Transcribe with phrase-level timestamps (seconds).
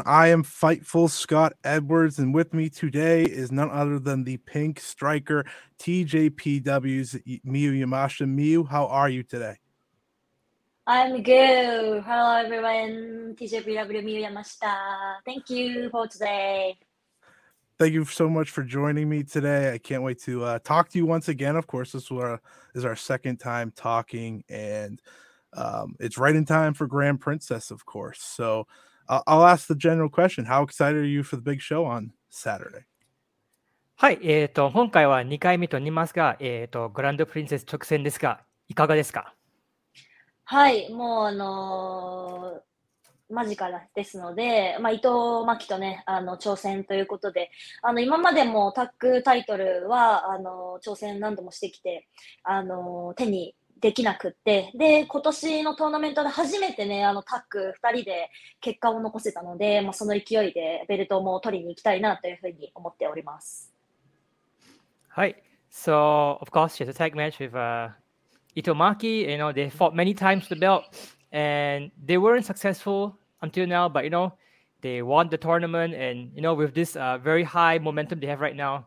[0.00, 0.20] Everyone.
[0.20, 4.80] I am Fightful Scott Edwards, and with me today is none other than the Pink
[4.80, 5.44] Striker
[5.78, 8.26] TJPW's Miyu Yamashita.
[8.26, 9.56] Miyu, how are you today?
[10.86, 12.02] I'm good.
[12.04, 13.36] Hello, everyone.
[13.38, 15.16] TJPW Miyu Yamashita.
[15.24, 16.78] Thank you for today.
[17.78, 19.72] Thank you so much for joining me today.
[19.72, 21.56] I can't wait to uh, talk to you once again.
[21.56, 22.40] Of course, this is our,
[22.74, 25.00] is our second time talking, and
[25.54, 28.20] um, it's right in time for Grand Princess, of course.
[28.20, 28.66] So,
[29.10, 30.44] I'll, I'll ask the general question.
[30.44, 32.84] How excited are you for the big show on Saturday?
[33.96, 39.34] はい、えっ、と、今回は2回目となりますが、えっ、と、グランドプリンセス直線ですが、いかがですか？
[40.44, 42.60] はい、もうあのー
[43.32, 45.08] 間近ですので、まあ、伊藤
[45.46, 47.50] 真希とね、あの、挑戦ということで、
[47.80, 52.08] あの、今までもタッグタイトルは、あの、挑戦何度もしてきて、
[52.42, 58.30] あの、手にできなくって、で、今年のトーナメントで初めてね、あの、タッグ2人で
[58.60, 63.72] 結果を残せたので、まあ、その勢いでベルトも取りに行きたいなというふうに思っております。
[65.08, 65.42] はい。
[65.70, 67.90] So, of course, she has a tag match with uh,
[68.56, 69.28] Itomaki.
[69.30, 70.84] You know, they fought many times the belt
[71.32, 74.32] and they weren't successful until now, but, you know,
[74.82, 78.40] they won the tournament and, you know, with this uh, very high momentum they have
[78.40, 78.86] right now,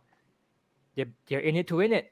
[0.95, 2.11] they, they're in it to win it.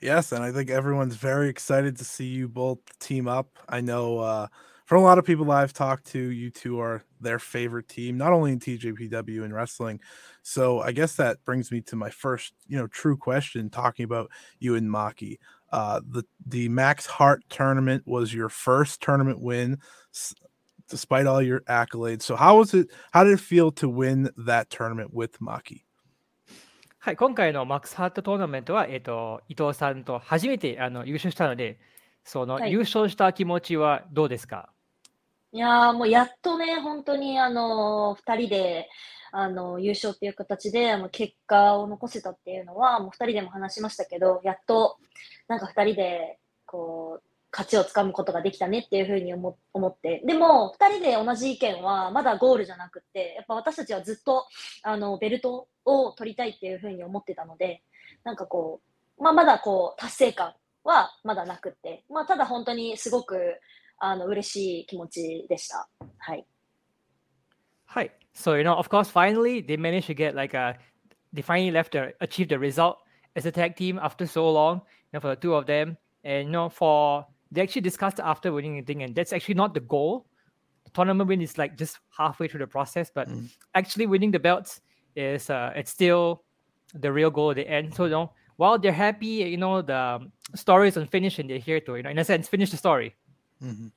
[0.00, 3.48] Yes, and I think everyone's very excited to see you both team up.
[3.68, 4.46] I know uh,
[4.84, 8.32] from a lot of people I've talked to, you two are their favorite team, not
[8.32, 10.00] only in TJPW and wrestling.
[10.42, 14.30] So I guess that brings me to my first, you know, true question talking about
[14.58, 15.38] you and Maki.
[15.72, 19.78] Uh, the the Max Heart tournament was your first tournament win,
[20.14, 20.34] s-
[20.90, 22.22] despite all your accolades.
[22.22, 22.88] So how was it?
[23.12, 25.84] How did it feel to win that tournament with Maki?
[27.06, 31.78] はい、今回のマックスハートトーナメントは、えっ、と、伊藤さんと初めてあの優勝したので、
[32.24, 32.72] その、はい。
[32.72, 34.70] 優勝した気持ちはどうですか？
[35.52, 38.88] いやーもうやっとね、本当にあの2人で
[39.30, 44.96] あの優勝っていう形であの結果を残せたっていうのは、もう2人でも話しましたけど、やっと
[45.46, 54.46] なんか2人でこう勝ちをつかむことができたねっていうふうに思思って、でも2人で同じ意見はまだゴールじゃなくて、やっぱ私たちはずっと
[54.82, 57.82] あのベルトを取りたいっていうふうに思ってたので、
[58.24, 58.82] なんかこ
[59.18, 60.52] う、まあ、まだこう達成感
[60.84, 63.58] はまだなくって、まあ、ただ本当にすごく
[63.98, 65.88] あの嬉しい気持ちでした。
[66.18, 66.46] はい。
[67.86, 68.12] はい。
[68.34, 70.76] So, you know, of course, finally, they managed to get like a,
[71.32, 72.98] they finally left the, achieved the result
[73.34, 75.96] as a tag team after so long, you know, for the two of them.
[76.22, 79.74] And, you know, for, they actually discussed after winning the thing, and that's actually not
[79.74, 80.26] the goal.
[80.84, 83.28] The tournament win is like just halfway through the process, but
[83.74, 84.80] actually winning the belts
[85.14, 86.44] is, uh, it's still
[86.94, 87.94] the real goal at the end.
[87.94, 91.58] So, you know, while they're happy, you know, the um, story is unfinished and they're
[91.58, 93.14] here to, you know, in a sense, finish the story.
[93.62, 93.92] Mhm.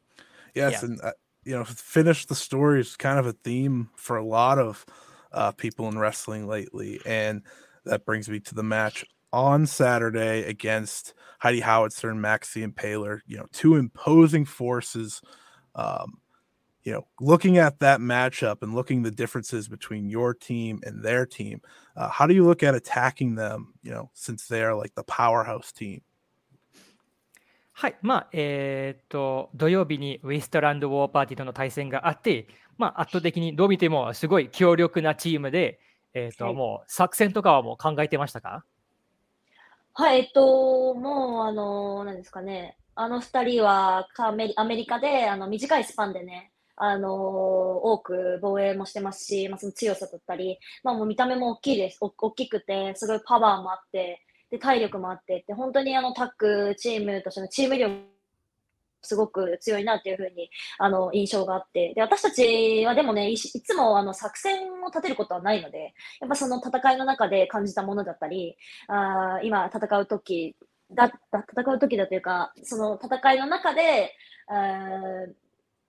[0.55, 0.85] Yes, Yeah.
[0.89, 1.11] and uh,
[1.45, 4.85] you know, finish the story is kind of a theme for a lot of
[5.31, 7.43] uh, people in wrestling lately, and
[7.85, 13.21] that brings me to the match on Saturday against Heidi Howitzer and Max the Impaler.
[13.27, 15.21] You know, two imposing forces.
[15.75, 16.19] Um,
[16.83, 21.25] you know, looking at that matchup and looking the differences between your team and their
[21.25, 21.61] team,
[21.95, 23.73] uh, how do you look at attacking them?
[23.83, 26.01] You know, since they are like the powerhouse team.
[27.73, 28.27] Hi, ma.
[28.33, 32.47] えっと、土曜日に Westland War はい、まあ、えっ、ー、と、土曜日にウエストランド・ウォーパーティーとの対戦があって、
[32.77, 35.79] まあ、圧倒的にどう見てもすごい強力なチームで、
[36.13, 38.65] えっ、ー、と、もう作戦とかはもう考えてましたか
[39.99, 51.97] はい、えっと、もう、あの、何ですかね、あの二人はアメリアメリカであの短いスパンでね、あの多く防衛もしてますし、まあ、その強さだったり、まあ、もう見た目も大きいです。
[51.99, 57.93] お大きくて、すごいパワーもあって、で、体力もあってって、本当にあのタッグチームとしてのチーム力
[59.01, 61.93] すごく強いなっていうふうに、あの、印象があって。
[61.93, 68.57] で、私たちはでもね、いつもあの、作戦を立てることはないので、やっぱその戦いの中で感じたものだったり、
[68.87, 70.55] あ今戦う時
[70.91, 74.15] だ、だ、戦う時だというか、その戦いの中で、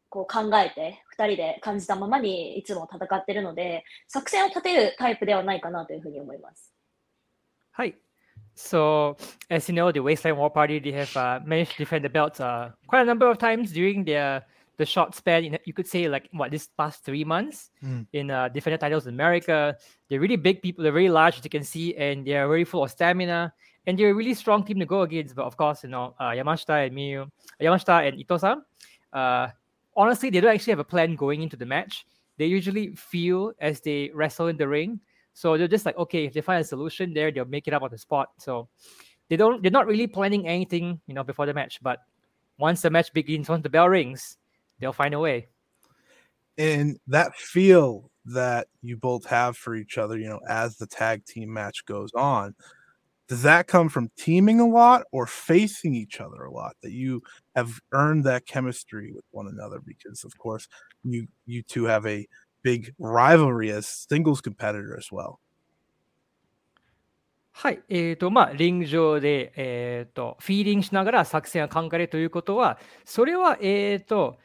[0.09, 6.75] こう考えて、二人で感じたままにいつも戦ってるので、作戦を立てるタイプではないかなというふうに思います。
[7.73, 7.97] はい。
[8.61, 9.17] So,
[9.49, 12.41] as you know, the Wasteland War Party they have uh, managed to defend the belts
[12.41, 14.45] uh, quite a number of times during their
[14.77, 15.59] the short span.
[15.65, 18.07] You could say like what this past three months mm.
[18.12, 19.77] in uh, defended titles in America.
[20.09, 20.85] They're really big people.
[20.85, 23.53] They're very large, as you can see, and they're very full of stamina.
[23.87, 25.35] And they're a really strong team to go against.
[25.35, 27.31] But of course, you know uh, Yamashita and Miyu,
[27.61, 28.62] Yamashita and Ito-san.
[29.12, 29.49] Uh,
[29.97, 32.07] honestly, they don't actually have a plan going into the match.
[32.37, 35.01] They usually feel as they wrestle in the ring
[35.41, 37.81] so they're just like, okay, if they find a solution there, they'll make it up
[37.81, 38.29] on the spot.
[38.37, 38.69] So
[39.31, 41.79] they don't they're not really planning anything, you know, before the match.
[41.81, 42.01] But
[42.59, 44.37] once the match begins, once the bell rings,
[44.79, 45.49] they'll find a way.
[46.59, 51.25] And that feel that you both have for each other, you know, as the tag
[51.25, 52.55] team match goes on,
[53.27, 57.23] does that come from teaming a lot or facing each other a lot that you
[57.57, 60.69] have earned that chemistry with one another because of course
[61.05, 62.27] you you two have a
[62.62, 65.37] big rivalry as singles competitor as well.
[67.53, 74.39] はい、えーとまあ、リング上で、えーと、フィーリングしながら作戦を考えるということは、それは、えーと、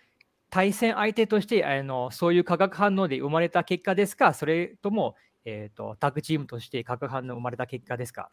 [0.49, 5.15] 対戦相手としてあのそういう化学反応で生まれた結果ですか、それとも、
[5.45, 8.29] えーと、タッグチームとして化学反応生まれた結果ですか？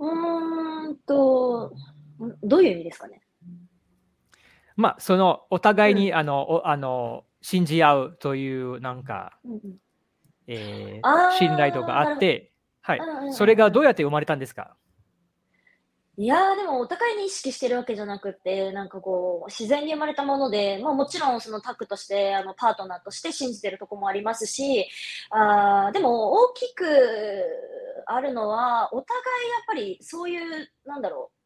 [0.00, 1.72] うーんと、
[2.42, 3.20] どういう意味ですかね？
[4.74, 9.60] まあ、そのお互いに、うん、あのあの信じ合うというなんか、うん
[10.46, 13.00] えー、信頼度があって、はい、
[13.32, 14.76] それがどうやって生まれたんですか？
[16.20, 24.88] いやでもお互いに意識してるわけじゃなくて、なんかこう、自然に生まれたもので、まあもちろんそのタッグとして、あの、パートナーとして信じてるとこもありますし、
[25.30, 26.84] あでも大きく
[28.06, 31.37] あるのは、お互いやっぱりそういう、なんだろう、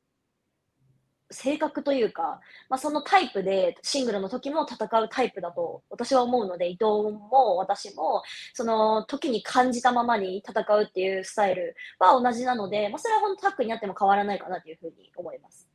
[1.33, 6.85] 性格というか、まあ、そのタイプでシングルの時も戦うタイプだと私は思うので伊藤
[7.31, 8.23] も私も
[8.55, 15.69] その時に感じたままに戦うっていうスタイルは同じなので、まあ、それは本当タッグにあっても変わらないかなというふうに思います。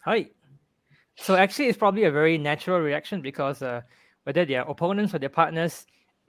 [0.00, 0.32] はい。
[1.16, 3.82] So actually, it's probably a very natural reaction because uh,
[4.24, 5.86] whether they are opponents or their partners,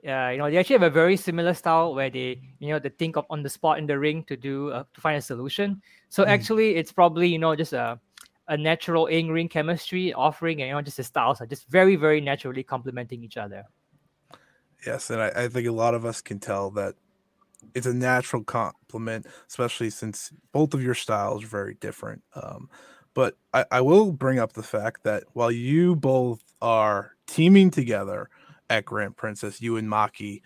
[0.08, 2.90] uh, you know, they actually have a very similar style where they, you know, they
[2.90, 5.82] think of on the spot in the ring to do uh, to find a solution.
[6.10, 6.28] So mm.
[6.28, 8.00] actually, it's probably you know just a
[8.54, 12.22] a natural in-ring chemistry offering and you know just the styles are just very very
[12.22, 13.66] naturally complementing each other.
[14.86, 16.94] Yes and I, I, think a lot of us can tell that
[17.74, 22.70] it's a natural complement especially since both of your styles are very different um,
[23.16, 28.30] but I, I will bring up the fact that while you both are teaming together
[28.70, 30.42] at grand princess you and maki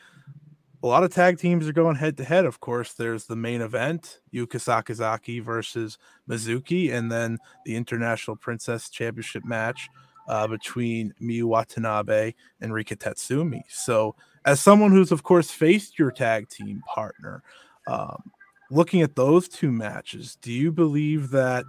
[0.84, 2.46] a lot of tag teams are going head to head.
[2.46, 5.98] Of course, there's the main event, Yuka Sakazaki versus
[6.30, 9.90] Mizuki, and then the International Princess Championship match
[10.28, 13.62] uh, between Miu Watanabe and Rika Tatsumi.
[13.70, 14.16] So,
[14.46, 17.42] as someone who's, of course, faced your tag team partner,
[17.88, 18.32] um,
[18.70, 21.66] looking at those two matches, do you believe that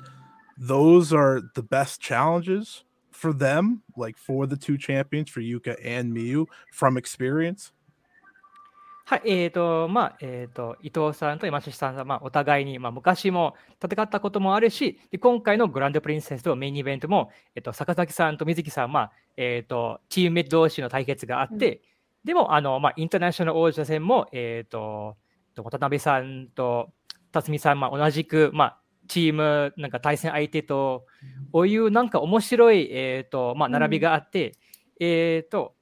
[0.59, 6.13] those are the best challenges for them, like for the two champions, for Yuka and
[6.15, 7.73] Miyu, from experience?
[9.11, 21.81] はい、えーとまあえーと、伊藤さんと山下さんは、まあ、お互いに、まあ、昔も戦ったこともあるし、で今回のグランドプリンセスとメインイベントも、えーと、坂崎さんと水木さんは、えーと、チームメイト同士の対決があって、うん、
[22.27, 25.17] でもあの、まあ、インターナショナル王者戦も、えー、と
[25.57, 26.91] 渡辺さんと
[27.33, 31.07] 辰巳さん、まあ、同じく、まあ、チームなんか対戦相手と、
[31.51, 34.53] こういうなんか面白い、えーとまあ、並びがあって、うん、
[35.01, 35.78] えーと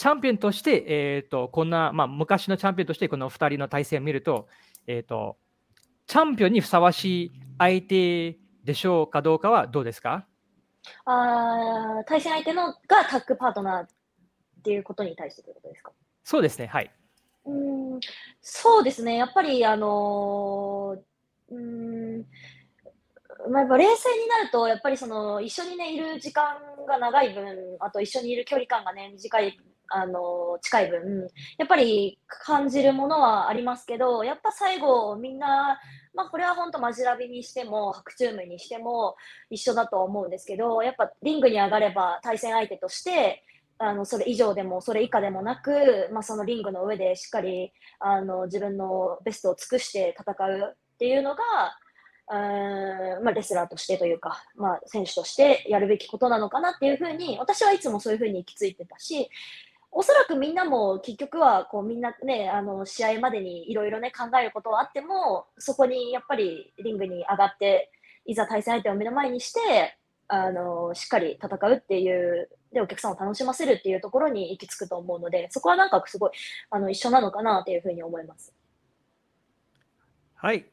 [0.00, 4.48] チャンピオンとして、えーと、こんな、まあ、昔のチャンピオンとしてこの2人の対戦を見ると,、
[4.86, 5.36] えーと
[6.06, 10.24] チャンピオンにふさわしい相手でしょうかどうかはどうですか？
[11.04, 13.88] あー対戦相手のがタッグパートナーっ
[14.64, 15.92] ていうことに対してということですか？
[16.24, 16.90] そうですね、はい。
[17.44, 18.00] うーん
[18.40, 22.24] そうですね、やっぱり、あのーうーん
[23.50, 26.56] まあ、やっぱ冷静になると、やっぱりその一緒に、ね、いる時間
[26.88, 29.58] が長い分、あと一緒にいる距離感が、ね、短い、
[29.90, 31.28] あの近い分、
[31.58, 35.78] やっぱり感じるものはありますけど、やっぱ最後、みんな、
[36.14, 39.16] まあ、これは本当、マジラビにしても、白チュームにしても
[39.50, 43.44] 一緒だと思うんですけど、やっぱリングに上がれば対戦相手として、
[43.82, 51.42] あのそれ以上でもそれ以下でもなく、まあ、そのリングの上でしっかりあの自分のベストを尽くして戦うっていうのが、
[52.30, 59.30] うんまあ、レスラーとしてというか、まあ、選手としてやるべきことなのかなっていうふうに私はいつもそういうふうに行き着いてたし
[59.92, 67.90] おそらくみんなも結局はこうみんなねあの試合までにいろいろね考えることはあってもそこにやっぱりリングに上がって
[68.24, 69.96] いざ対戦相手を目の前にして
[70.28, 76.30] あのしっかり戦うっていうでお客さんを楽しませるっていうところに行き着くと思うのでそこはなんかすごい
[76.70, 78.54] あの一緒なのかなっていうふうに思います。
[80.36, 80.64] はい。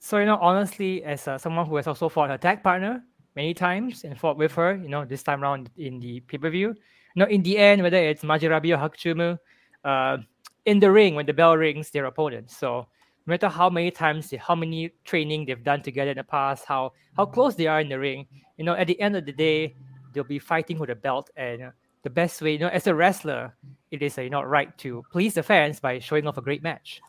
[0.00, 3.02] So, you know, honestly, as uh, someone who has also fought a tag partner
[3.36, 6.48] many times and fought with her, you know, this time around in the pay per
[6.48, 6.74] view,
[7.14, 9.38] you know, in the end, whether it's Majirabi or Hakuchumu,
[9.84, 10.18] uh,
[10.66, 12.56] in the ring, when the bell rings, their opponents.
[12.56, 12.86] So,
[13.26, 16.92] no matter how many times, how many training they've done together in the past, how
[17.16, 18.26] how close they are in the ring,
[18.56, 19.74] you know, at the end of the day,
[20.12, 21.30] they'll be fighting for the belt.
[21.36, 23.54] And the best way, you know, as a wrestler,
[23.90, 26.62] it is, uh, you know, right to please the fans by showing off a great
[26.62, 27.00] match.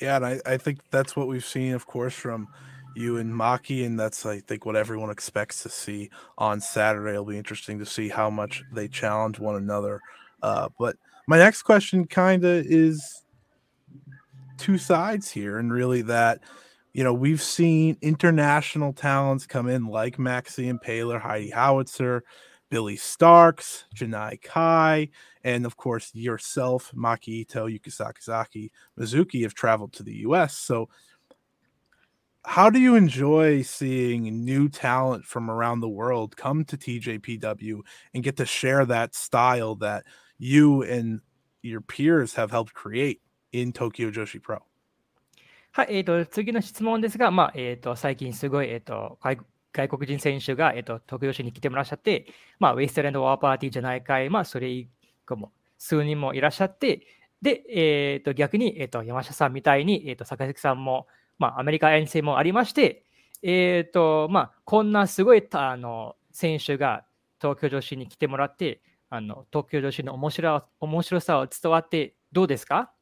[0.00, 2.48] Yeah, and I, I think that's what we've seen, of course, from
[2.96, 7.12] you and Maki, and that's I think what everyone expects to see on Saturday.
[7.12, 10.00] It'll be interesting to see how much they challenge one another.
[10.42, 13.22] Uh, but my next question kind of is
[14.56, 16.40] two sides here, and really that
[16.92, 22.22] you know we've seen international talents come in like Max the Impaler, Heidi Howitzer,
[22.70, 25.08] Billie Starkz, Janai Kai,
[25.44, 30.56] and of course yourself, Maki Ito, Yuki Sakazaki, Mizuki have traveled to the US.
[30.56, 30.88] So
[32.45, 37.81] how do you enjoy seeing new talent from around the world come to TJPW
[38.13, 40.03] and get to share that style that
[40.39, 41.21] you and
[41.61, 44.59] your peers have helped create in Tokyo Joshi Pro?
[45.73, 49.37] はい、えー、と次の質問ですが、まあえー、と最近すごい、えー、と外
[49.73, 52.25] 外国人選手が、えー、と東京市に来てもらっしゃって、
[52.59, 54.89] まあ、ウェイストランドワーパーティーじゃないかい、まあ、それ以
[55.25, 57.07] 降も数人もいらっしゃって、
[57.41, 61.07] で、えー、と逆に、えー、と山下さんみたいに、えー、と坂崎さんも、
[61.38, 63.04] まあ、アメリカ遠征もありまして、
[63.42, 67.04] えーとまあ、こんなすごいあの選手が
[67.40, 72.92] 東京女子に来てもらって、あの東京女子の面白面白さを伝わってどうですか？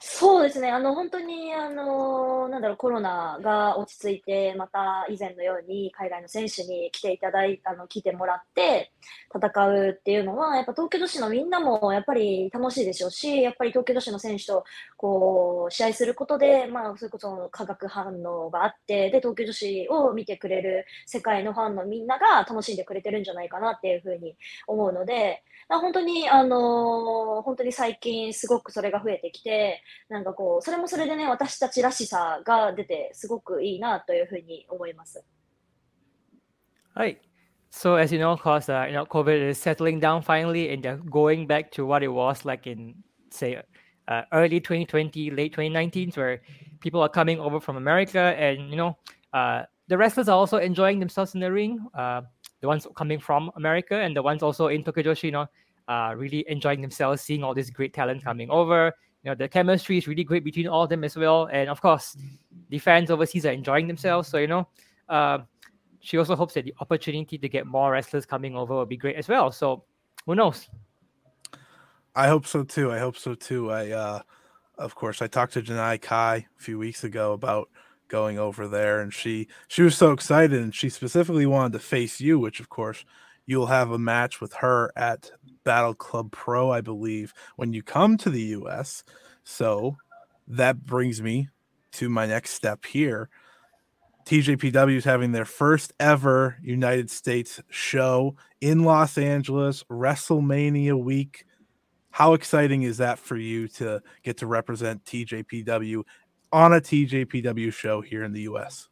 [0.00, 8.92] そうですね、あの本当にあのなんだろうコロナが落ち着いて、また以前のように海外の選手に来ていただいあの来てもらって
[9.34, 14.64] 戦うっていうのは、やっぱ東京都市のみんなもやっぱり楽しいでしょうし、やっぱり東京都市の選手と
[14.96, 24.36] こう試合することで、まあ、それこそ化学反応があってで、東京女子を見てくれる世界のファンのみんなが楽しんでくれてるんじゃないかなっていうふうに
[24.68, 35.24] 思うので、本当に、あの本当に最近すごくそれが増えてきて、なんかこう、それもそれでね、私たちらしさが出て、すごくいいなというふうに思います。
[36.94, 37.20] はい。
[37.70, 41.46] So as you know, cause uh, you know COVID is settling down finally and they're going
[41.46, 42.94] back to what it was like in
[43.30, 43.60] say
[44.08, 46.40] uh, early 2020, late 2019, where
[46.80, 48.96] people are coming over from America and you know
[49.34, 51.78] uh, the wrestlers are also enjoying themselves in the ring.
[51.94, 52.22] Uh,
[52.60, 55.46] the ones coming from America and the ones also in Tokyo Joshi, you know,
[55.88, 58.92] uh, really enjoying themselves, seeing all this great talent coming over.
[59.22, 61.80] You know, the chemistry is really great between all of them as well, and of
[61.80, 62.16] course,
[62.68, 64.28] the fans overseas are enjoying themselves.
[64.28, 64.68] So you know.
[65.08, 65.38] Uh,
[66.00, 69.16] she also hopes that the opportunity to get more wrestlers coming over will be great
[69.16, 69.50] as well.
[69.50, 69.84] So
[70.26, 70.68] who knows?
[72.14, 72.90] I hope so too.
[72.90, 73.70] I hope so too.
[73.70, 74.20] I, uh,
[74.78, 77.68] of course, I talked to Janai Kai a few weeks ago about
[78.08, 82.20] going over there, and she she was so excited, and she specifically wanted to face
[82.20, 83.04] you, which of course
[83.46, 85.30] you'll have a match with her at
[85.64, 89.04] Battle Club Pro, I believe, when you come to the U.S.
[89.42, 89.96] So
[90.46, 91.48] that brings me
[91.92, 93.30] to my next step here.
[94.26, 101.46] TJPW is having their first ever United States show in Los Angeles, WrestleMania week.
[102.10, 106.02] How exciting is that for you to get to represent TJPW
[106.52, 108.90] on a TJPW show here in the US?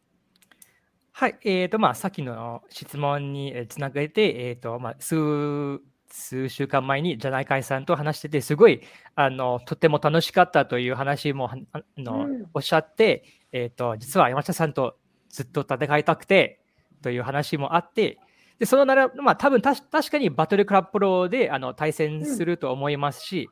[1.12, 8.80] はい、えーとまあ、さっきの質問にえーつなげて、えーとまあ、数数週間前にジャナイカイさんと話してて、すごい
[9.14, 14.96] あのとても楽しかったという話もあの、うん、おっしゃって、えーと、実は山下さんと
[15.28, 16.60] ずっと戦いたくて
[17.02, 18.18] という話もあって、
[18.58, 23.50] でそのなら、まあ、多分た確かにバトルクラブプロであの対戦すると思いますし、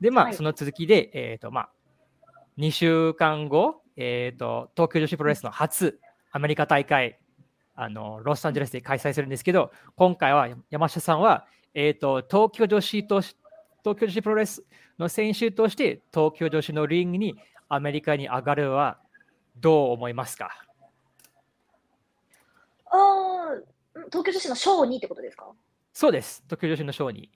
[0.00, 1.70] うん、で、まあ、はい、その続きで、えーとまあ、
[2.58, 6.00] 2週間後、えーと、東京女子プロレスの初
[6.32, 7.18] アメリカ大会、
[7.76, 13.36] あのロサンゼルスで開催するんですけど、今回は山下さんは、えーと、東京女子と東
[13.84, 14.64] 京女子プロレス
[14.98, 17.36] の選手として東京女子のリングに
[17.68, 18.98] アメリカに上がるは
[19.56, 20.50] どう思いますか？
[22.86, 23.54] あ
[24.10, 25.46] 東京女子のショーにってことですか？
[25.92, 27.30] そうです、東京女子のショーに。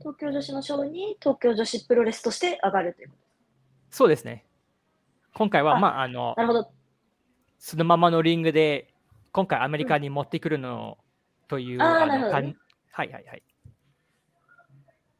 [0.00, 3.27] 東京女子のショーに東京女子プロレスとして上がるということ
[3.90, 4.44] そうですね。
[5.34, 6.70] 今回は、まあ、あの、なるほど。
[7.58, 8.92] そのままのリングで、
[9.32, 10.98] 今回アメリカに持ってくるの
[11.48, 12.56] という、うん、あなるほど、ね、
[12.92, 13.42] はいはいはい。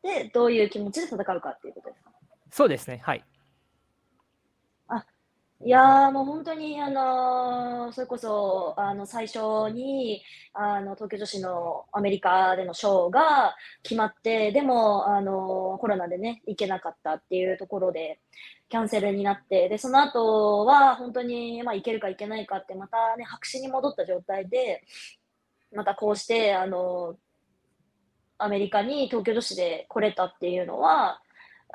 [0.02, 2.10] で、どういう気持ちで戦うかっていうことですか？
[2.50, 3.24] そうですね、はい。
[5.64, 10.22] いやーもう本当に、あのーそれこそ、あの、最初に、
[10.52, 18.20] あの、東京女子のアメリカでのショーが決まって、でも、あのーコロナでね、行けなかったっていうところで、
[18.68, 24.82] キャンセルになって、で、その後は本当に、まあ、行けるか行けないかって、またね、白紙に戻った状態で、
[25.74, 27.16] またこうして、あの
[28.38, 31.20] アメリカに東京女子で来れたっていうのは、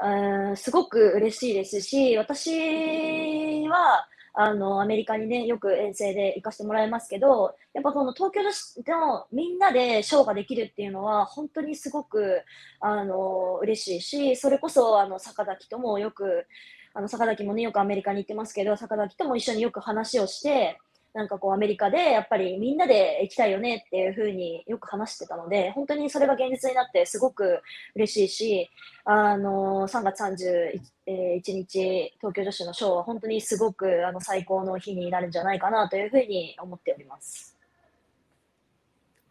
[0.02, 12.42] うんすごく嬉しいですし、私は、あの、アメリカにね、よく遠征で行かせてもらいますけど、やっぱこの東京のみんなでショーができるっていうのは、本当にすごく、
[12.80, 16.48] あの、嬉しいし、それこそ、あの、坂崎ともよく、
[16.94, 20.80] あの、坂崎もね、よくアメリカに行ってますけど、坂崎とも一緒によく話をして、
[21.14, 27.62] なんかこうアメリカでやっぱりみんなで行きたいよねっていうふうによく話してたので、本当にそれが現実になってすごく
[27.96, 28.70] 嬉しいし、
[29.06, 37.56] あの、3月31日東京女子のショーは本当にすごくあの最高の日になるんじゃないかなというふうに思っております。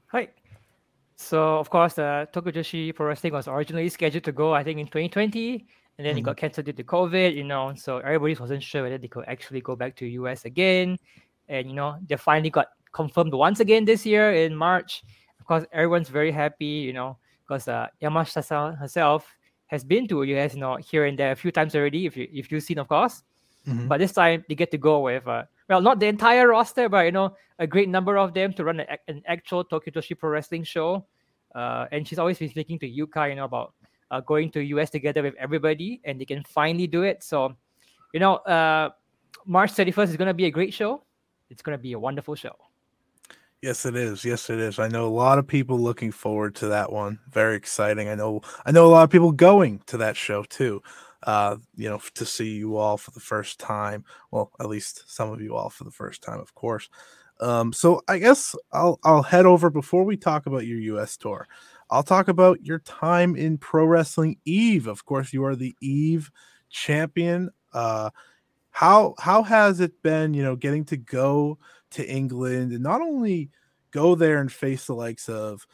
[0.06, 0.30] はい。
[1.16, 4.86] So, of course, the Tokyo Joshi Pro Wrestling was originally scheduled to go, I think, in
[4.86, 5.64] 2020,
[5.98, 6.18] and then mm-hmm.
[6.18, 9.24] it got canceled due to COVID, you know, so everybody wasn't sure whether they could
[9.28, 10.98] actually go back to US again.
[11.48, 15.02] and you know they finally got confirmed once again this year in March.
[15.40, 19.26] Of course, everyone's very happy, you know, because uh, Yamashita herself
[19.66, 22.06] has been to US, you know, here and there a few times already.
[22.06, 23.22] If you if you've seen, of course,
[23.66, 23.88] mm-hmm.
[23.88, 27.06] but this time they get to go with uh, well, not the entire roster, but
[27.06, 30.30] you know, a great number of them to run an, an actual Tokyo Joshi Pro
[30.30, 31.06] Wrestling show.
[31.54, 33.74] Uh, and she's always been speaking to Yuka, you know, about
[34.12, 37.24] uh, going to US together with everybody, and they can finally do it.
[37.24, 37.56] So,
[38.14, 38.90] you know, uh,
[39.44, 41.02] March 31st is going to be a great show
[41.52, 42.56] it's going to be a wonderful show.
[43.60, 44.24] Yes, it is.
[44.24, 44.80] Yes, it is.
[44.80, 47.20] I know a lot of people looking forward to that one.
[47.30, 48.08] Very exciting.
[48.08, 48.40] I know.
[48.66, 50.82] I know a lot of people going to that show too.
[51.22, 54.04] Uh, you know, to see you all for the first time.
[54.32, 56.88] Well, at least some of you all for the first time, of course.
[57.40, 61.16] Um, so I guess I'll I'll head over before we talk about your U.S.
[61.16, 61.46] tour.
[61.92, 64.86] I'll talk about your time in pro wrestling Eve.
[64.86, 66.30] Of course, you are the Eve
[66.70, 67.50] champion.
[67.72, 68.10] Uh,
[68.72, 71.58] how how has it been you know getting to go
[71.90, 73.50] to england and not only
[73.92, 75.66] go there and face the likes of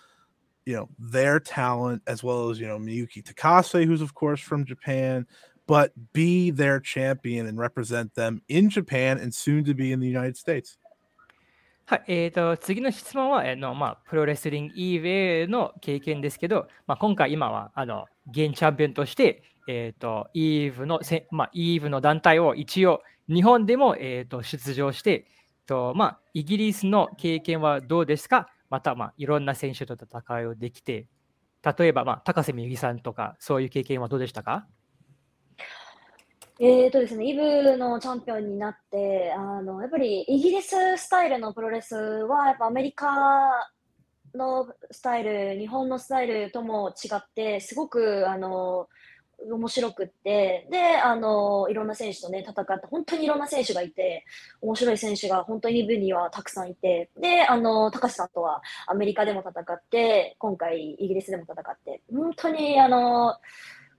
[0.66, 4.64] you know their talent as well as you know miyuki takase who's of course from
[4.64, 5.24] japan
[5.66, 10.09] but be their champion and represent them in japan and soon to be in the
[10.09, 10.76] united states
[11.90, 25.29] はい、えーと、次の質問は、えーのまあ、プロレスリング eWay の経験ですけど、まあ、今回、今はあの現チャンピオンとして、えーと、イーブのせ、まあ、イーブの団体を一応日本でも、えーと、出場して、
[25.64, 28.51] とまあ、イギリスの経験はどうですか？
[28.68, 31.07] また、まあ、いろんな選手と戦いをできて、
[31.79, 34.66] 例えば、まあ、高瀬美由さんとか、そういう経験はどうでしたか？
[36.60, 43.06] えーとですね、イブのチャンピオンになって、あのやっぱりイギリススタイルのプロレスは、やっぱアメリカ
[44.34, 48.88] のスタイル、日本のスタイルとも違って、すごくあの
[49.50, 54.24] 面白くって、で、あの、いろんな選手とね、戦って、本当にいろんな選手がいて、
[54.60, 63.36] 面白い選手が本当に部にはたくさんいて、で、あの、高橋さんとはアメリカでも戦って、今回イギリスでも戦って、本当にあの、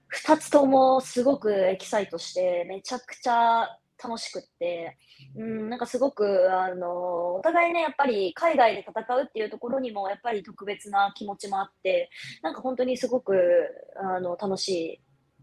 [0.09, 3.69] 二つともすごくエキサイトして、めちゃくちゃ
[4.03, 4.97] 楽しくって、
[5.35, 12.09] うん、なんかすごく、あの、お互いね、やっぱり海外で戦うっていうところにも、やっぱり特別な気持ちもあって、
[12.41, 13.67] なんか本当にすごく、
[13.97, 15.01] あの、楽しい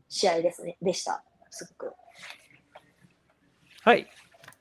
[0.08, 1.22] 試合ですね、でした。
[1.50, 1.92] すごく。
[3.82, 4.06] はい。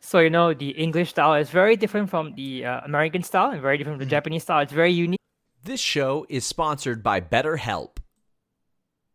[0.02, 3.60] So, you know, the English style is very different from the uh, American style and
[3.60, 4.62] very different from the Japanese style.
[4.62, 5.20] It's very unique.
[5.64, 8.05] This show is sponsored by BetterHelp.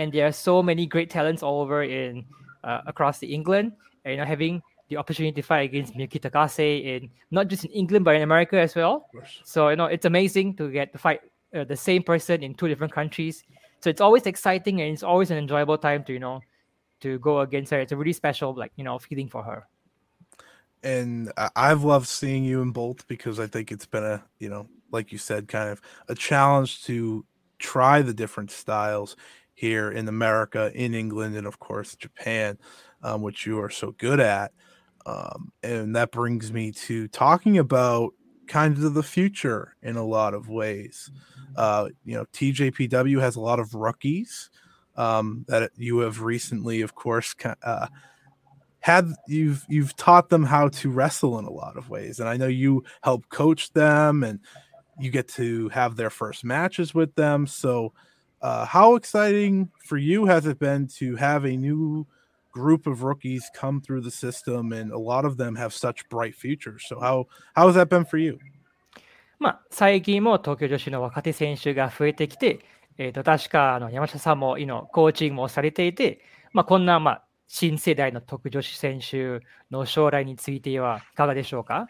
[0.00, 2.24] And there are so many great talents all over in
[2.64, 3.72] uh, across the England.
[4.04, 7.70] And, you know, having the opportunity to fight against Miyuki Takase in not just in
[7.70, 9.06] England but in America as well.
[9.44, 11.20] So you know, it's amazing to get to fight
[11.54, 13.44] uh, the same person in two different countries.
[13.80, 16.40] So it's always exciting and it's always an enjoyable time to you know
[17.02, 17.78] to go against her.
[17.78, 19.68] It's a really special like you know feeling for her.
[20.82, 24.66] and I've loved seeing you in both because I think it's been a you know
[24.90, 27.24] like you said kind of a challenge to
[27.60, 29.14] try the different styles
[29.60, 32.56] here in America, in England, and of course Japan,
[33.02, 34.52] um, which you are so good at.
[35.04, 38.14] Um, and that brings me to talking about
[38.46, 41.10] kind of the future in a lot of ways.
[41.56, 44.48] Uh, you know, TJPW has a lot of rookies
[44.96, 47.86] um, that you have recently, of course, uh,
[48.78, 52.34] had you've you've taught them how to wrestle in a lot of ways and i
[52.34, 54.40] know you help coach them and
[54.98, 57.92] you get to have their first matches with them so
[58.41, 62.05] uh, how exciting for you has it been to have a new
[62.51, 66.35] group of rookies come through the system and a lot of them have such bright
[66.35, 68.39] futures so how how has that been for you
[69.37, 72.59] まあ、最近も東京女子の若手選手が増えてきて、
[72.97, 76.21] えー、と確かあの山下さんもいのコーチングもされていて、
[76.53, 79.41] まあ、こんな、まあ、新世代の特女子選手
[79.71, 81.87] の将来についてはいかがでしょうか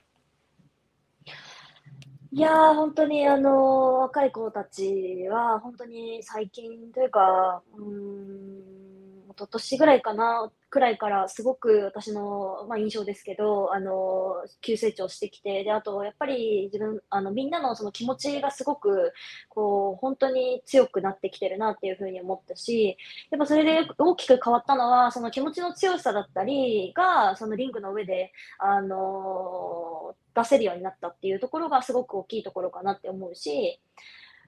[2.33, 19.13] いやー、本当にあの若い子たちは、本当に最近というか、うーん、一昨年ぐらいかな、くらいからすごく私の、まあ、印象ですけど、あの急成長してきて、で、あとやっぱり自分、あのみんなのその気持ちがすごく、
[19.49, 22.97] こう、本当に強くなってきてるなっていうふうに思ったし、
[23.33, 33.81] やっぱそれで大きく変わったのは、その気持ちの強さだったりが、そのリングの上で、あの出せるようになったっていうところがすごく大きいところかなって思うし、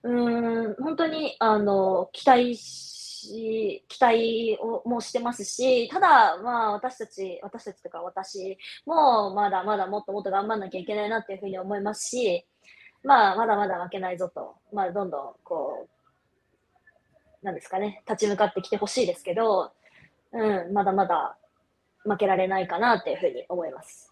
[0.02, 12.46] うん、本当に、あの、期待し、期待をもしてますし、ただ、まあ、私たち、私たちとか私も、まだまだもっともっと頑張んなきゃいけないなっていうふうに思いますし、
[13.04, 15.88] まあ、まだまだ負けないぞと、まあ、どんどん、こ
[17.42, 19.72] う、なんですかね、立ち向かってきてほしいですけど、
[20.32, 21.36] うん、まだまだ
[22.04, 24.11] 負けられないかなっていうふうに思います。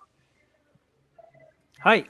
[1.82, 2.04] Hi.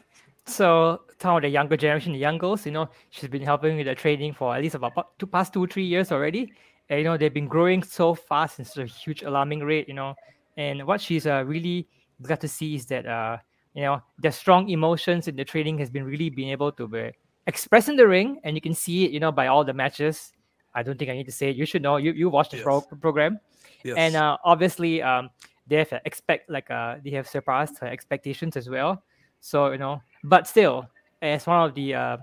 [0.47, 3.87] So some of the younger generation, the young girls, you know, she's been helping with
[3.87, 6.53] the training for at least about two past two, three years already.
[6.89, 9.95] And, you know, they've been growing so fast and such a huge alarming rate, you
[9.95, 10.15] know.
[10.57, 11.87] And what she's uh, really
[12.21, 13.37] glad to see is that, uh,
[13.75, 17.13] you know, their strong emotions in the training has been really being able to be
[17.47, 18.41] expressed in the ring.
[18.43, 20.33] And you can see it, you know, by all the matches.
[20.75, 21.57] I don't think I need to say it.
[21.57, 21.97] You should know.
[21.97, 22.65] You, you watched the Yes.
[22.65, 23.39] pro- program.
[23.85, 25.31] yes And uh, obviously, um,
[25.69, 29.05] they have uh, expect like uh, they have surpassed her expectations as well.
[29.41, 30.89] So you know, but still,
[31.23, 32.17] as one of the uh,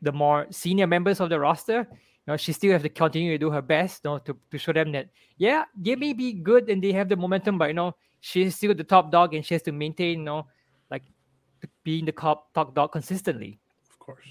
[0.00, 3.38] the more senior members of the roster, you know, she still have to continue to
[3.38, 6.68] do her best, you know, to, to show them that yeah, they may be good
[6.70, 9.54] and they have the momentum, but you know, she's still the top dog and she
[9.54, 10.46] has to maintain, you know,
[10.90, 11.02] like
[11.84, 13.58] being the top top dog consistently.
[13.90, 14.26] Of course.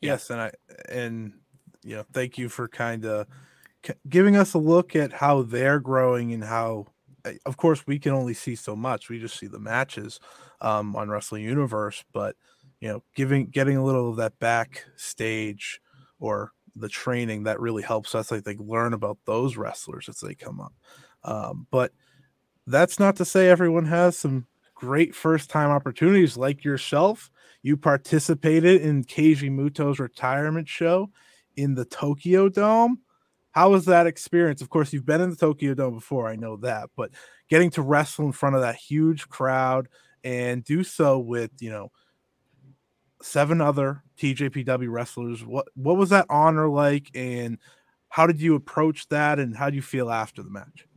[0.00, 0.52] Yes, and I
[0.88, 1.32] and
[1.82, 3.26] you know, thank you for kind of
[4.08, 6.86] giving us a look at how they're growing and how
[7.46, 9.08] of course we can only see so much.
[9.08, 10.20] We just see the matches
[10.60, 12.36] um on Wrestling Universe, but
[12.80, 15.80] you know, giving getting a little of that backstage
[16.18, 20.34] or the training that really helps us, I think, learn about those wrestlers as they
[20.34, 20.74] come up.
[21.24, 21.92] Um, but
[22.66, 27.30] that's not to say everyone has some great first time opportunities like yourself.
[27.62, 31.10] You participated in Keiji Muto's retirement show
[31.56, 33.00] in the Tokyo Dome.
[33.55, 34.61] How was that experience?
[34.61, 37.11] Of course, you've been in the Tokyo Dome before, I know that, but
[37.49, 39.89] getting to wrestle in front of that huge crowd
[40.23, 41.91] and do so with, you know,
[43.21, 45.43] seven other TJPW wrestlers.
[45.45, 47.57] What what was that honor like, and
[48.09, 50.87] how did you approach that, and how do you feel after the match?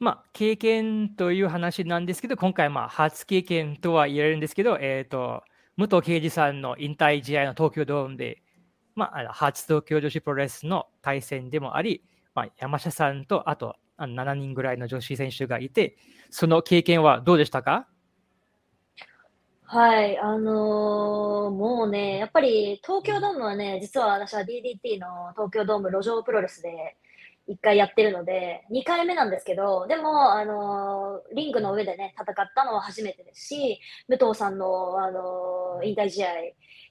[0.00, 5.42] まあ、経験という話なんですけど、今回、まあ、初経験とは言えるんですけど、えっ、ー、と、
[5.76, 8.40] 武藤敬司さんの引退試合の東京ドームで、
[8.95, 12.03] まあ、初東京女子プロレスの対戦でもあり、
[12.35, 15.97] まあ、山下さんとあと7人ぐらいの女子選手がいて、
[16.29, 17.87] その経験はどうでしたか？
[19.65, 26.95] はい、あのーもうね、やっぱり東京ドームはね、実は私は DDT の東京ドーム路上プロレスで
[27.49, 33.79] 1回やってるので、2回目なんですけど、でも、あのーリングの上でね、戦ったのは初めてですし、
[34.09, 36.27] 武藤さんの、あのー引退試合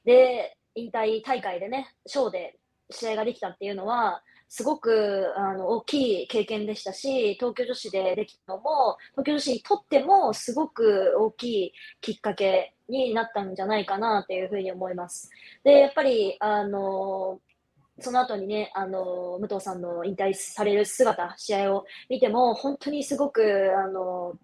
[0.05, 2.59] で、引退大会でね、ショーで
[2.91, 15.31] 試合ができたっていうのは、すごくあの大きい経験でしたし、東京女子でできたのも、東京女子にとってもすごく大きいきっかけになったんじゃないかなというふうに思います。
[15.65, 17.41] で、やっぱり、あの、
[18.01, 24.35] その後にね、あの、武藤さんの引退される姿、試合を見ても、本当にすごく、あの、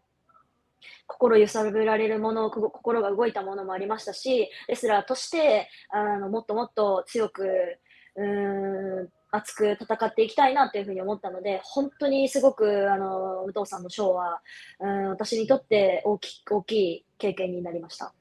[1.09, 7.79] 心揺さぶられるもの、心が動いたものもありましたし、レスラーとして、あの、もっともっと強く、
[8.15, 14.43] うーん、熱く戦っていきたいなというふうに思ったので、本当にすごく、あの、武藤さんのショーは、
[14.81, 18.13] うん、私にとって大き大きい経験になりました。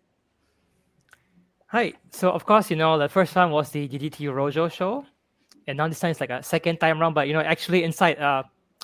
[1.67, 1.95] はい。
[2.11, 5.03] So, of course, you know, the first time was the DDT Rojo show.
[5.67, 8.17] And now this time it's like a second time around, but, you know, actually inside
[8.19, 8.43] uh,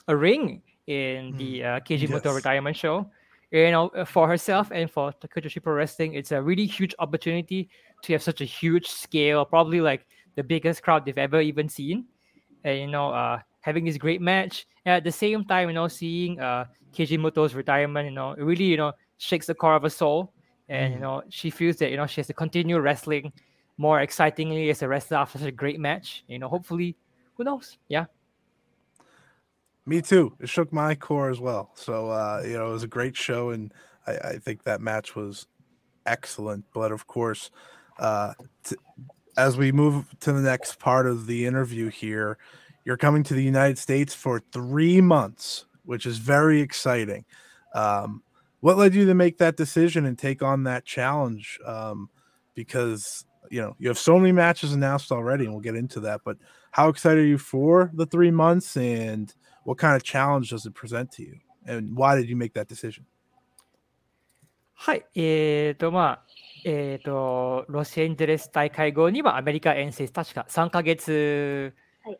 [0.10, 2.36] a ring in the uh, Kijimoto yes.
[2.36, 3.10] retirement show.
[3.54, 7.70] You know, for herself and for Tokyo Joshi Pro Wrestling, it's a really huge opportunity
[8.02, 12.06] to have such a huge scale, probably like the biggest crowd they've ever even seen.
[12.64, 14.66] and you know uh, having this great match.
[14.86, 18.44] And at the same time, you know, seeing uh, Keiji Muto's retirement, you know, it
[18.44, 20.34] really you know shakes the core of her soul,
[20.70, 20.96] and mm.
[20.98, 23.32] you know she feels that you know she has to continue wrestling
[23.78, 26.24] more excitingly as a wrestler after such a great match.
[26.28, 26.96] You know, hopefully,
[27.38, 27.78] who knows?
[27.90, 28.06] Yeah.
[29.86, 30.36] Me too.
[30.40, 31.72] It shook my core as well.
[31.76, 33.74] So uh, you know, it was a great show, and
[34.08, 35.48] I, I think that match was
[36.06, 36.66] excellent.
[36.74, 37.52] But of course,
[38.00, 38.78] uh, t-
[39.38, 42.38] as we move to the next part of the interview here,
[42.86, 47.26] you're coming to the United States for three months, which is very exciting.
[47.76, 48.24] Um,
[48.62, 51.60] what led you to make that decision and take on that challenge?
[51.66, 52.10] Um,
[52.56, 56.22] because you know you have so many matches announced already, and we'll get into that.
[56.24, 56.38] But
[56.72, 59.34] how excited are you for the three months, and
[59.66, 62.66] what kind of challenge does it present to you, and why did you make that
[62.68, 63.04] decision?
[64.76, 66.24] はい、えーとまあ
[66.66, 71.74] えーと、ロサンゼルス大会後にはアメリカ遠征、確か3か月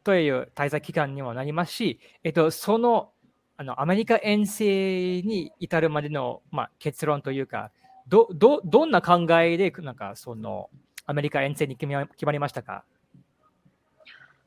[0.04, 3.12] という滞在期間にもなりますし、えーと、その
[3.56, 7.72] あのアメリカ遠征に至るまでの、まあ、結論というか、
[8.08, 10.70] どどどんな考えでなんかその
[11.06, 12.84] アメリカ遠征に決ま決まりましたか？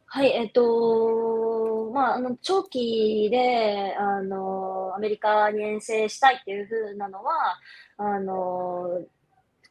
[0.08, 7.58] はい、えっ、と、まあ、あの、長期で、あの、アメリカに遠征したいっていうふうなのは、
[7.98, 9.04] あの、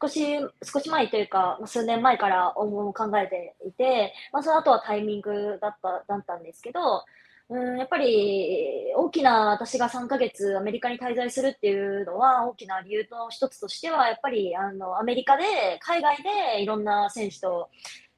[0.02, 7.06] 少し、少し前というか、数年前から考えていて、まあ、その後はタイミングだった、だったんですけど、
[7.50, 15.44] うん、やっぱり大きな私が3ヶ月アメリカに滞在するっていうのは大きな理由の一つとしては、やっぱりあのアメリカで、
[15.80, 17.70] 海外でいろんな選手と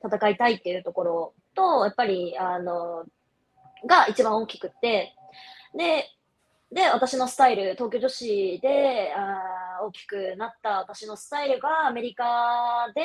[0.03, 3.03] 戦いたいっていうところと、やっぱりあの
[3.85, 5.13] が一番大きくて、
[5.75, 6.05] で、
[6.71, 13.01] で、私のスタイル、東京女子であ大きくなった私のスタイルがアメリカで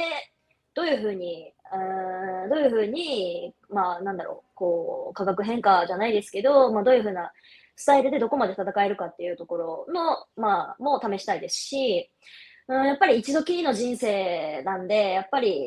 [0.75, 7.33] どういうふうに、あどういうふうに、まあ、なんだろう、こう、価格変化じゃないですけど、まあ、どういうふうな
[7.77, 12.11] スタイルでどこまで戦えるかっていうところの、まあ、も試したいですし、
[12.69, 15.63] うん、やっぱり一度きりの人生なんで、やっぱり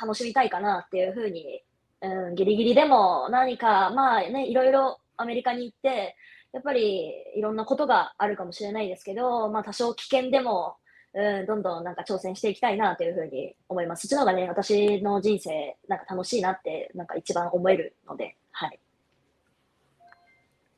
[0.00, 1.62] 楽しみたいかなっていうふうに、
[2.04, 6.16] うん、ギリギリでも何か、まあね、いろいろアメリカに行って、
[6.52, 10.76] やっぱりいろんなことがあるかもしれないですけど、まあ多少危険でも、
[11.14, 14.06] うん、どんどんなんか挑戦していきたいなというふうに思います。
[14.06, 18.80] そっちの方がね、私の人生、なんか楽しいなって、なんか一番思えるので、はい。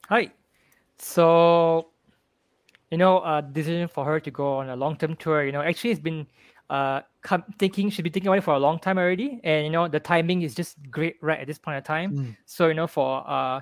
[0.08, 0.32] はい。
[0.98, 1.86] So,
[2.90, 5.94] you know, a decision for her to go on a long-term tour, you know, actually
[5.94, 6.26] has been
[6.68, 7.02] uh
[7.58, 10.00] thinking she's been thinking about it for a long time already, and you know, the
[10.00, 12.16] timing is just great right at this point in time.
[12.16, 12.36] Mm.
[12.46, 13.60] So, you know, for uh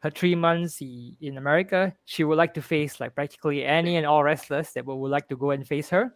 [0.00, 4.24] her three months in America, she would like to face like practically any and all
[4.24, 6.14] wrestlers that would, would like to go and face her.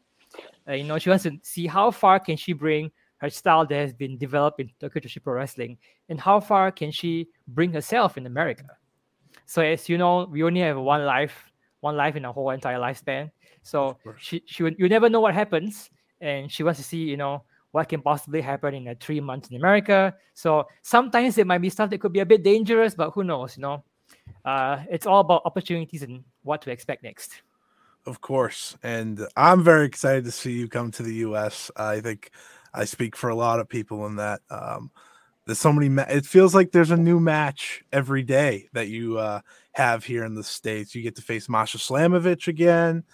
[0.66, 3.74] Uh, you know, she wants to see how far can she bring her style that
[3.74, 5.76] has been developed in Tokyo Joshi Pro Wrestling,
[6.08, 8.64] and how far can she bring herself in America.
[9.46, 12.78] So as you know, we only have one life, one life in a whole entire
[12.78, 13.30] lifespan.
[13.62, 15.90] So she, she would, you never know what happens,
[16.24, 19.50] and she wants to see, you know, what can possibly happen in a three months
[19.50, 20.14] in America.
[20.32, 23.56] So sometimes it might be stuff that could be a bit dangerous, but who knows,
[23.56, 23.84] you know?
[24.44, 27.42] Uh, it's all about opportunities and what to expect next.
[28.06, 28.76] Of course.
[28.82, 31.70] And I'm very excited to see you come to the US.
[31.76, 32.30] I think
[32.72, 34.40] I speak for a lot of people in that.
[34.50, 34.90] Um,
[35.46, 39.18] there's so many, ma- it feels like there's a new match every day that you
[39.18, 39.40] uh,
[39.72, 40.94] have here in the States.
[40.94, 43.04] You get to face Masha Slamovich again.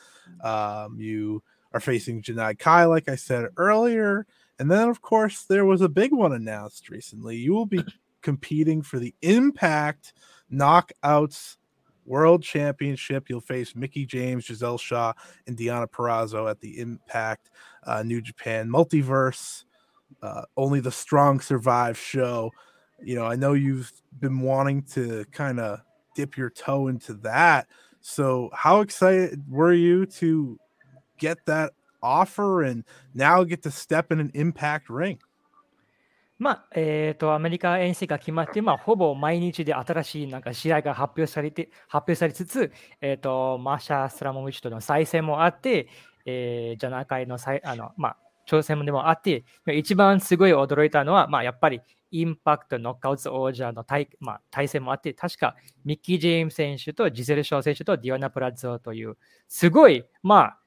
[0.44, 1.42] Um, you
[1.73, 4.27] are facing Janai Kai, like I said earlier.
[4.59, 7.37] And then, of course, there was a big one announced recently.
[7.37, 7.83] You will be
[8.23, 10.13] competing for the Impact
[10.53, 11.57] Knockouts
[12.05, 13.31] World Championship.
[13.31, 15.13] You'll face Mickie James, Giselle Shaw,
[15.47, 17.51] and Deonna Purrazzo at the Impact
[17.85, 19.65] uh, New Japan Multiverse.
[20.23, 22.51] Uh, only the strong survive show.
[23.03, 25.81] You know, I know you've been wanting to kind of
[26.15, 27.69] dip your toe into that.
[28.03, 30.59] So, how excited were you to
[31.21, 31.71] get that
[32.03, 35.19] offer and now get to step in an impact ring?
[36.41, 45.89] まあ、えっ、ー、と、アメリカ遠征が決まって、まあ、ほぼ毎日で新しいなんか試合が発表されて、発表されつつ、えっ、ー、と、マーシャ・スラモムチとの再戦もあって、
[46.25, 48.17] えー、ジャナカイの再、あの、まあ、
[48.49, 60.60] 挑戦でもあって、一番すごい驚いたのは、まあ、やっぱり、インパクトノックアウト王者の対,、まあ、対戦もあって、確かミッキー・ジェーム選手とジゼル・ショー選手とディオナ・プラッツォという、すごい、まあ、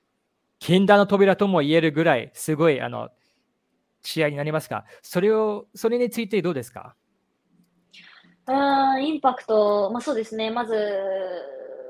[0.64, 3.10] 禁断の扉とも言えるぐらい、すごいあの
[4.02, 6.96] 試合になりますが、それをそれについてどうですか？
[8.46, 10.74] あインパクト、まあ、そうですね、まず、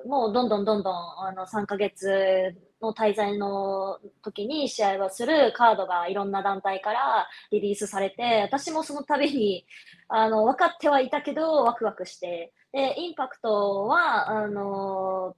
[0.07, 9.67] もうどんどんどんどんあの3ヶ月の滞在の時に試合をするカードがいろんな団体からリリースされて、私もその度に
[10.07, 15.35] あの分かってはいたけど、ワクワクして、でインパクトはあの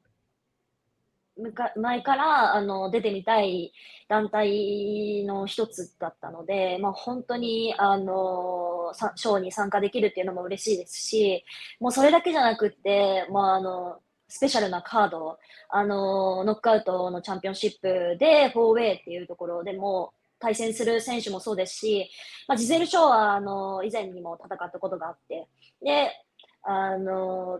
[1.75, 3.73] 前からあの出てみたい
[4.07, 11.43] 団体の一つだったので、まあ、本当にあのショーに参加できるっていうのも嬉しいですし、
[11.79, 15.37] もうそれだけじゃなくて、まあ、あのスペシャルなカード、
[15.69, 22.09] あのノックアウトのチャンピオンシップで 4way っていうところでも対戦する選手もそうですし、
[22.47, 25.47] まあ、ジゼル・ショーはあの以前にも戦ったことがあって、
[25.81, 26.11] で
[26.63, 27.59] あの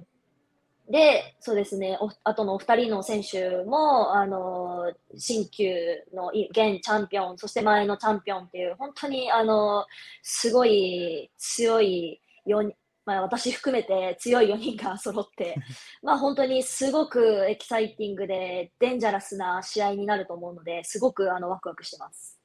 [0.89, 5.73] で、そうですね、おあとのお二人の選手も、あの、新旧
[6.13, 9.85] の現チャンピオン、そして前のチャンピオンっていう、本当に、あの、
[10.21, 12.71] すごい強い4
[13.05, 15.55] まあ、私含めて強い4人が揃って、
[16.01, 22.39] まあ本当にすごくエキサイティングでデンジャラスな試合になると思うので、すごくあのワクワクしてます。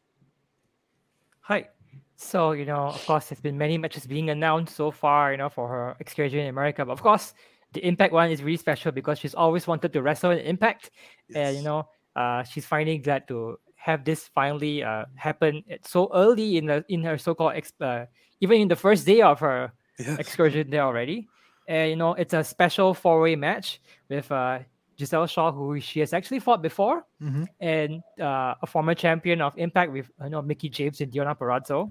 [1.40, 1.70] はい。
[2.18, 5.66] So, you know, of course, there's been many matches being announced so far, you know, for
[5.66, 6.84] her excursion in America.
[6.84, 7.34] But of course,
[7.72, 10.90] the Impact one is really special because she's always wanted to wrestle in Impact,
[11.28, 11.36] yes.
[11.36, 16.58] and you know, uh, she's finally glad to have this finally uh, happen so early
[16.58, 18.04] in the in her so-called exp- uh,
[18.40, 20.18] even in the first day of her yes.
[20.18, 21.28] excursion there already.
[21.68, 24.58] And you know, it's a special four-way match with uh,
[24.98, 27.44] Giselle Shaw, who she has actually fought before, mm-hmm.
[27.60, 31.90] and uh, a former champion of Impact with you know Mickie James and Deonna Purrazzo.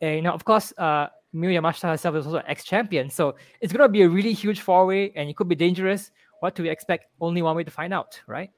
[0.00, 3.10] And you know, of course, uh, Miyu Yamashita herself is also an ex-champion.
[3.10, 6.10] So it's gonna be a really huge four-way, and it could be dangerous.
[6.40, 7.06] What do we expect?
[7.20, 8.50] Only one way to find out, right?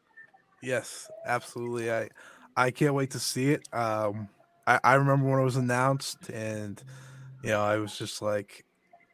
[0.62, 1.92] Yes, absolutely.
[1.92, 2.08] I
[2.56, 3.62] I can't wait to see it.
[3.72, 4.28] Um,
[4.66, 6.82] I, I remember when it was announced, and
[7.42, 8.64] you know, I was just like,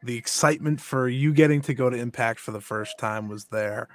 [0.03, 3.87] the excitement for you getting to go to Impact for the first time was there.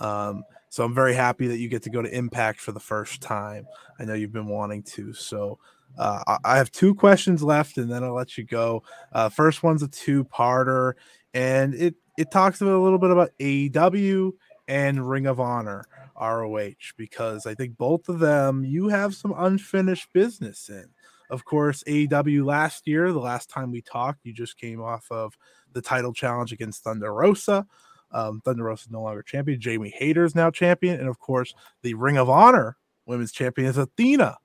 [0.00, 3.20] Um, so I'm very happy that you get to go to Impact for the first
[3.20, 3.66] time.
[4.00, 5.12] I know you've been wanting to.
[5.12, 5.58] So
[5.98, 8.82] uh, I have two questions left, and then I'll let you go.
[9.12, 10.94] Uh, first one's a two-parter,
[11.32, 14.32] and it it talks a little bit about AEW
[14.68, 15.84] and Ring of Honor
[16.20, 20.86] ROH because I think both of them you have some unfinished business in.
[21.30, 25.36] of course, AEW last year, the last time we talked, you just came off of
[25.72, 27.66] the title challenge against Thunder Rosa.
[28.12, 29.60] Um, Thunder Rosa is no longer champion.
[29.60, 31.00] Jamie Hayter is now champion.
[31.00, 32.76] And of course, the Ring of Honor
[33.06, 34.36] women's champion is Athena,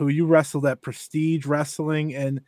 [0.00, 2.14] who you wrestled at Prestige Wrestling.
[2.14, 2.40] And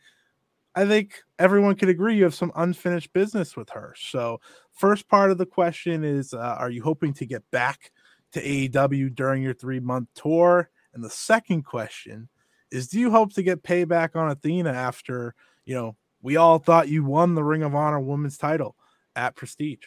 [0.75, 3.95] I think everyone could agree you have some unfinished business with her.
[3.97, 4.39] So,
[4.71, 7.91] first part of the question is uh, Are you hoping to get back
[8.33, 10.69] to AEW during your three month tour?
[10.93, 12.29] And the second question
[12.71, 15.33] is Do you hope to get payback on Athena after,
[15.65, 18.75] you know, we all thought you won the Ring of Honor women's title
[19.15, 19.85] at Prestige?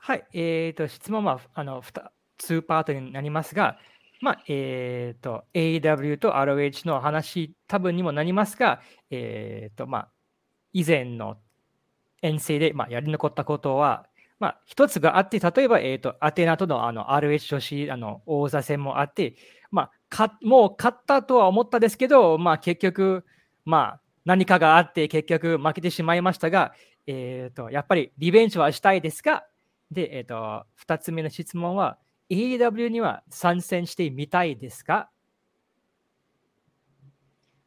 [0.00, 1.82] はい、えーと、質問はあの
[2.38, 3.78] 2パートになりますが、
[4.23, 8.79] まあ、えっ、ー、と、AW と ROH の話、多分にもなりますが、
[9.11, 10.11] えっ、ー、と、まあ、
[10.71, 11.35] 以前の
[12.21, 14.05] 遠征で、まあ、やり残ったことは、
[14.39, 19.35] まあ、一つがあって、例えば、えっ、ー、と、アテナとのあの RH 女子あの王座戦もあって、
[19.71, 23.25] まあ、かもう勝ったとは思ったですけど、まあ、結局、
[23.65, 26.73] まあ、何かがあって、結局負けてしまいましたが、
[27.07, 29.43] えっ、ー、と、やっぱりリベンジはしたいですが、
[29.91, 31.97] で、えっ、ー、と、2つ目の質問は、
[32.29, 35.09] AEW には参戦してみたいですか？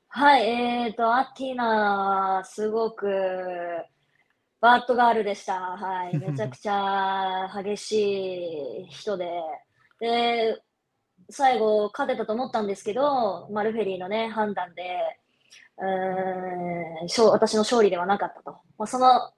[0.09, 3.07] はい、えっ、ー、と、アティナ、すごく
[4.61, 5.61] バッドガールでした。
[5.61, 9.43] はい、 めちゃくちゃ激しい人で。
[10.01, 10.63] で、
[11.29, 15.21] 最後、勝てたと思ったんですけど、マルフェリーのね、判断で、
[15.79, 18.53] うーん私の勝利ではなかったと。
[18.79, 19.33] まあ、その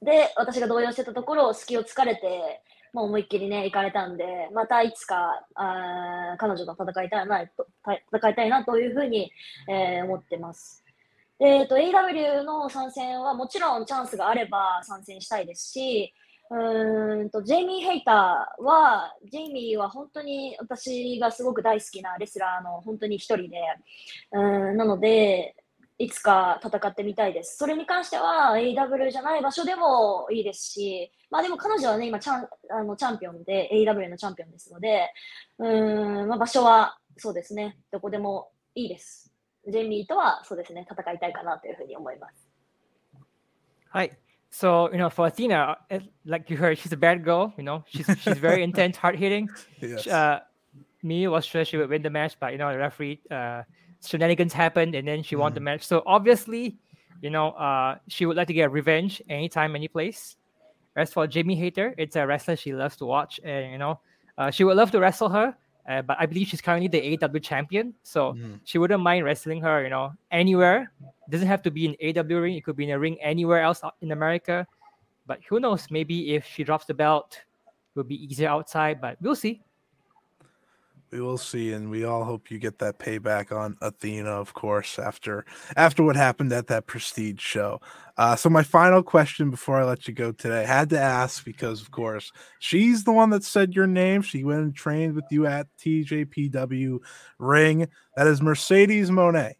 [0.00, 2.62] で、私が動揺してたところを隙を突かれて、
[2.92, 7.66] もう思いっきりね、行かれたんで、またいつか、あ彼女と戦いたいなと、
[8.12, 9.32] 戦いたいなというふうに、
[9.68, 10.84] えー、思ってます。
[11.40, 16.12] えっ、ー、と、AW の参戦はもちろんチャンスがあれば参戦したいですし、
[16.50, 23.60] うんと、ジェイミー・ヘイターは、ジェイミーは本当に私がすごく大好きなレスラーの本当に一人で、
[24.32, 25.54] うんなので、
[25.98, 27.56] いつか戦ってみたいです。
[27.56, 35.10] それに関しては AW じゃない場所でもいいですし、まあでも彼女はね、今チャンあのチャンピオンで AW のチャンピオンですので、
[35.58, 39.32] うん、まあ、場所はそうですね、どこでもいいです。
[39.66, 42.48] ジェイミーとはそうですね、戦いたいかなというふうに思います。
[43.90, 44.12] はい。
[44.50, 45.76] So, you know, for Athena,
[46.24, 49.48] like you heard, she's a bad girl, you know, she's, she's very intense, hard hitting.
[49.82, 50.06] yes.
[50.06, 50.40] Uh,
[51.02, 53.62] me was sure she would win the match, but, you know, the referee uh,
[54.04, 55.64] shenanigans happened and then she won the mm.
[55.64, 55.86] match.
[55.86, 56.76] So obviously,
[57.20, 60.36] you know, uh, she would like to get revenge anytime, any place.
[60.96, 64.00] As for Jamie Hayter, it's a wrestler she loves to watch, and you know,
[64.36, 65.54] uh, she would love to wrestle her.
[65.88, 68.58] Uh, but I believe she's currently the AEW champion, so mm.
[68.64, 69.82] she wouldn't mind wrestling her.
[69.82, 70.92] You know, anywhere.
[71.30, 72.56] Doesn't have to be in AEW ring.
[72.56, 74.66] It could be in a ring anywhere else in America.
[75.26, 75.86] But who knows?
[75.90, 79.00] Maybe if she drops the belt, it will be easier outside.
[79.00, 79.62] But we'll see
[81.10, 84.98] we will see and we all hope you get that payback on athena of course
[84.98, 85.44] after
[85.76, 87.80] after what happened at that prestige show.
[88.16, 91.44] Uh, so my final question before i let you go today I had to ask
[91.44, 94.22] because of course she's the one that said your name.
[94.22, 96.98] She went and trained with you at tjpw
[97.38, 97.88] ring.
[98.16, 99.54] That is Mercedes Moné.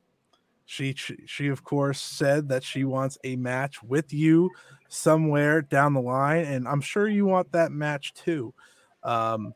[0.67, 4.51] She, she she of course said that she wants a match with you
[4.89, 8.53] somewhere down the line and i'm sure you want that match too.
[9.03, 9.55] Um,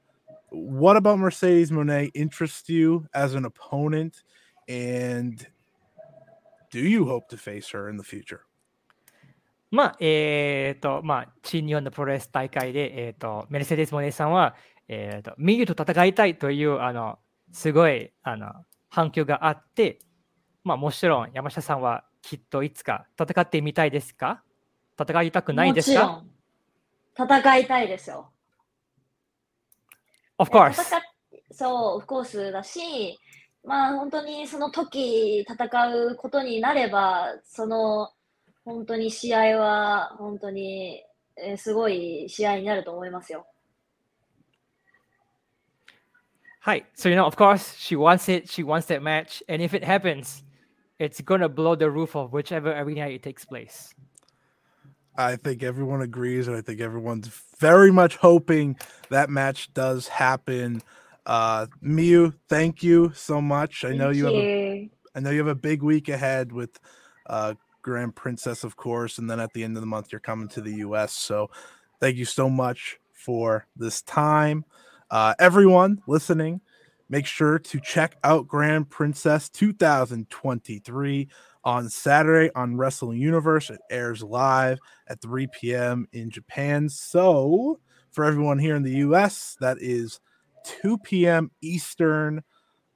[0.52, 4.22] what about Mercedes Monet interests you as an opponent,
[4.68, 5.46] and
[6.70, 8.40] do you hope to face her in the future?
[9.70, 14.54] まあ、えっ、ー、と、まあ、新日本のプロレス大会で、えっ、ー、と、メルセデス・モネさんは、
[14.86, 17.18] えっ、ー、と、ミユと戦いたいという、あの、
[17.52, 18.52] すごい、あの、
[18.90, 19.98] 反響があって、
[20.64, 24.42] まあ、もちろん山下さんはきっといつか戦ってみたいですか？
[25.00, 26.22] 戦いたくないですか？
[27.18, 28.30] 戦いたいですよ。
[30.42, 30.76] Of course.
[31.52, 33.16] そう、オフコースだし、
[33.64, 38.10] まあ本当にその時戦うことになれば、その
[38.64, 41.04] 本当に試合は本当に、
[41.36, 43.46] えー、すごい試合になると思いますよ。
[46.58, 46.86] はい。
[46.96, 48.48] So, you know, of course, she wants it.
[48.48, 49.44] She wants that match.
[49.48, 50.44] And if it happens,
[50.98, 53.94] it's to blow the roof of whichever arena it takes place.
[55.16, 58.76] I think everyone agrees, and I think everyone's very much hoping
[59.10, 60.82] that match does happen.
[61.26, 63.84] Uh, Miyu, thank you so much.
[63.84, 66.80] I know you, you, have a, I know you have a big week ahead with
[67.26, 70.48] uh, Grand Princess, of course, and then at the end of the month you're coming
[70.48, 71.12] to the U.S.
[71.12, 71.50] So,
[72.00, 74.64] thank you so much for this time.
[75.10, 76.60] Uh, everyone listening,
[77.12, 81.28] make sure to check out Grand Princess 2023
[81.62, 83.68] on Saturday on Wrestle Universe.
[83.68, 86.08] It airs live at 3 p.m.
[86.12, 86.88] in Japan.
[86.88, 87.80] So,
[88.12, 90.20] for everyone here in the US, that is
[90.64, 91.50] 2 p.m.
[91.60, 92.42] Eastern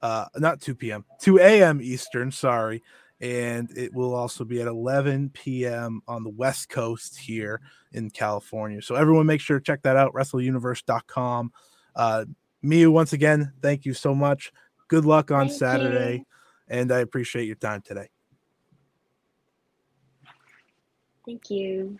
[0.01, 1.79] uh, not 2 p.m., 2 a.m.
[1.81, 2.83] Eastern, sorry.
[3.19, 6.01] And it will also be at 11 p.m.
[6.07, 7.61] on the West Coast here
[7.93, 8.81] in California.
[8.81, 11.51] So everyone make sure to check that out, wrestleuniverse.com.
[11.95, 12.25] Uh,
[12.63, 14.51] Miyu, once again, thank you so much.
[14.87, 16.15] Good luck on Thank Saturday.
[16.15, 16.25] you.
[16.69, 18.09] And I appreciate your time today.
[21.25, 21.99] Thank you.